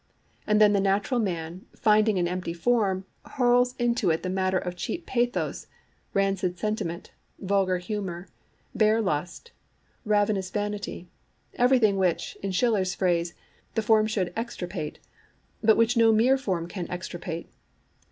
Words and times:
And 0.47 0.59
then 0.59 0.73
the 0.73 0.79
natural 0.79 1.19
man, 1.19 1.67
finding 1.75 2.17
an 2.17 2.27
empty 2.27 2.53
form, 2.55 3.05
hurls 3.33 3.75
into 3.75 4.09
it 4.09 4.23
the 4.23 4.31
matter 4.31 4.57
of 4.57 4.75
cheap 4.75 5.05
pathos, 5.05 5.67
rancid 6.15 6.57
sentiment, 6.57 7.11
vulgar 7.37 7.77
humour, 7.77 8.27
bare 8.73 8.99
lust, 8.99 9.51
ravenous 10.03 10.49
vanity—everything 10.49 11.97
which, 11.97 12.35
in 12.41 12.49
Schiller's 12.49 12.95
phrase, 12.95 13.35
the 13.75 13.83
form 13.83 14.07
should 14.07 14.33
extirpate, 14.35 14.97
but 15.61 15.77
which 15.77 15.95
no 15.95 16.11
mere 16.11 16.35
form 16.35 16.67
can 16.67 16.89
extirpate. 16.89 17.51